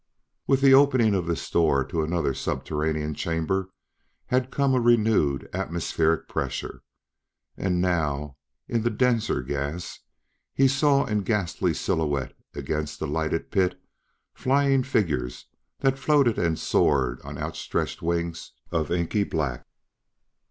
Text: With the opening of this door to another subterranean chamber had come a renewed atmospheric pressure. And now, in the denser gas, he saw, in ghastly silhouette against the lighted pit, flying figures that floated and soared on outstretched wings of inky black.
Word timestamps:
With 0.47 0.61
the 0.61 0.73
opening 0.73 1.13
of 1.13 1.27
this 1.27 1.47
door 1.47 1.85
to 1.85 2.01
another 2.01 2.33
subterranean 2.33 3.13
chamber 3.13 3.69
had 4.25 4.49
come 4.49 4.73
a 4.73 4.79
renewed 4.79 5.47
atmospheric 5.53 6.27
pressure. 6.27 6.81
And 7.55 7.79
now, 7.79 8.37
in 8.67 8.81
the 8.81 8.89
denser 8.89 9.43
gas, 9.43 9.99
he 10.55 10.67
saw, 10.67 11.05
in 11.05 11.21
ghastly 11.21 11.75
silhouette 11.75 12.33
against 12.55 12.99
the 12.99 13.05
lighted 13.05 13.51
pit, 13.51 13.79
flying 14.33 14.81
figures 14.81 15.45
that 15.81 15.99
floated 15.99 16.39
and 16.39 16.57
soared 16.57 17.21
on 17.21 17.37
outstretched 17.37 18.01
wings 18.01 18.53
of 18.71 18.89
inky 18.89 19.23
black. 19.23 19.67